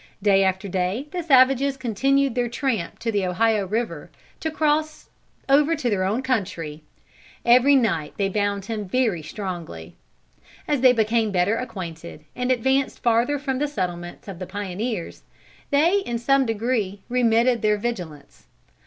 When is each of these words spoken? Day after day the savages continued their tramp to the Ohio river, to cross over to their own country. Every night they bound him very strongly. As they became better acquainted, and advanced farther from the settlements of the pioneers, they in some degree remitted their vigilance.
Day 0.23 0.43
after 0.43 0.67
day 0.67 1.05
the 1.11 1.21
savages 1.21 1.77
continued 1.77 2.33
their 2.33 2.49
tramp 2.49 2.97
to 2.97 3.11
the 3.11 3.23
Ohio 3.23 3.67
river, 3.67 4.09
to 4.39 4.49
cross 4.49 5.09
over 5.47 5.75
to 5.75 5.91
their 5.91 6.03
own 6.05 6.23
country. 6.23 6.81
Every 7.45 7.75
night 7.75 8.15
they 8.17 8.27
bound 8.27 8.65
him 8.65 8.87
very 8.89 9.21
strongly. 9.21 9.93
As 10.67 10.81
they 10.81 10.91
became 10.91 11.29
better 11.31 11.55
acquainted, 11.55 12.25
and 12.35 12.51
advanced 12.51 13.03
farther 13.03 13.37
from 13.37 13.59
the 13.59 13.67
settlements 13.67 14.27
of 14.27 14.39
the 14.39 14.47
pioneers, 14.47 15.21
they 15.69 15.99
in 15.99 16.17
some 16.17 16.47
degree 16.47 17.03
remitted 17.07 17.61
their 17.61 17.77
vigilance. 17.77 18.47